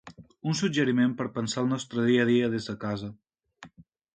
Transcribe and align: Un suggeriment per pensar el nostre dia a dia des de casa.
Un 0.51 0.55
suggeriment 0.61 1.13
per 1.19 1.27
pensar 1.35 1.61
el 1.65 1.69
nostre 1.73 2.07
dia 2.09 2.25
a 2.25 2.27
dia 2.33 2.51
des 2.55 2.71
de 2.71 2.77
casa. 2.87 3.11